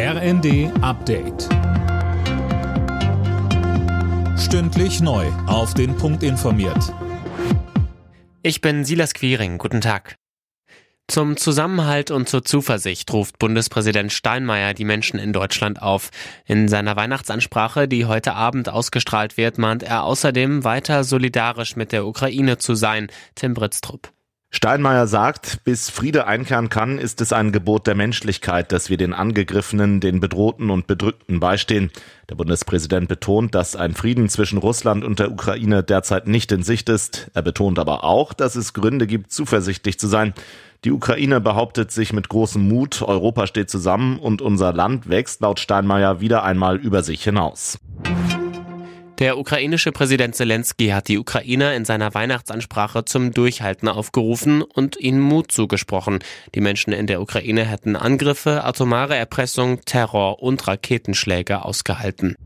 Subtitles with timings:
[0.00, 1.48] RND Update.
[4.38, 5.26] Stündlich neu.
[5.48, 6.94] Auf den Punkt informiert.
[8.44, 9.58] Ich bin Silas Quiring.
[9.58, 10.14] Guten Tag.
[11.08, 16.10] Zum Zusammenhalt und zur Zuversicht ruft Bundespräsident Steinmeier die Menschen in Deutschland auf.
[16.46, 22.06] In seiner Weihnachtsansprache, die heute Abend ausgestrahlt wird, mahnt er außerdem weiter solidarisch mit der
[22.06, 23.08] Ukraine zu sein.
[23.34, 24.12] Tim Britztrup.
[24.50, 29.12] Steinmeier sagt, bis Friede einkehren kann, ist es ein Gebot der Menschlichkeit, dass wir den
[29.12, 31.90] Angegriffenen, den Bedrohten und Bedrückten beistehen.
[32.30, 36.88] Der Bundespräsident betont, dass ein Frieden zwischen Russland und der Ukraine derzeit nicht in Sicht
[36.88, 37.30] ist.
[37.34, 40.32] Er betont aber auch, dass es Gründe gibt, zuversichtlich zu sein.
[40.84, 45.60] Die Ukraine behauptet sich mit großem Mut, Europa steht zusammen und unser Land wächst laut
[45.60, 47.78] Steinmeier wieder einmal über sich hinaus.
[49.18, 55.18] Der ukrainische Präsident Zelensky hat die Ukrainer in seiner Weihnachtsansprache zum Durchhalten aufgerufen und ihnen
[55.18, 56.20] Mut zugesprochen.
[56.54, 62.36] Die Menschen in der Ukraine hätten Angriffe, atomare Erpressung, Terror und Raketenschläge ausgehalten.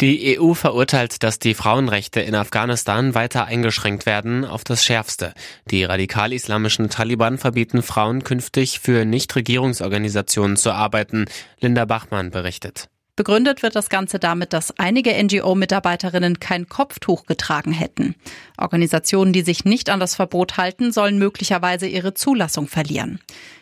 [0.00, 5.32] Die EU verurteilt, dass die Frauenrechte in Afghanistan weiter eingeschränkt werden, auf das Schärfste.
[5.70, 11.26] Die radikal-islamischen Taliban verbieten Frauen künftig für Nichtregierungsorganisationen zu arbeiten.
[11.60, 12.88] Linda Bachmann berichtet.
[13.16, 18.14] Begründet wird das Ganze damit, dass einige NGO-Mitarbeiterinnen kein Kopftuch getragen hätten.
[18.58, 23.18] Organisationen, die sich nicht an das Verbot halten, sollen möglicherweise ihre Zulassung verlieren.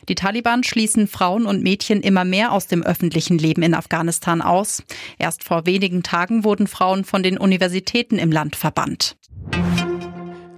[0.09, 4.83] Die Taliban schließen Frauen und Mädchen immer mehr aus dem öffentlichen Leben in Afghanistan aus.
[5.19, 9.17] Erst vor wenigen Tagen wurden Frauen von den Universitäten im Land verbannt.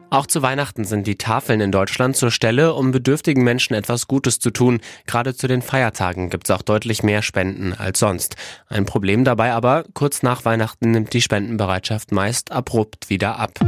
[0.09, 4.39] Auch zu Weihnachten sind die Tafeln in Deutschland zur Stelle, um bedürftigen Menschen etwas Gutes
[4.39, 4.81] zu tun.
[5.07, 8.37] Gerade zu den Feiertagen gibt es auch deutlich mehr Spenden als sonst.
[8.69, 13.59] Ein Problem dabei aber, kurz nach Weihnachten nimmt die Spendenbereitschaft meist abrupt wieder ab.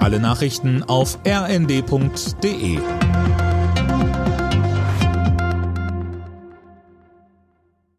[0.00, 2.78] Alle Nachrichten auf rnd.de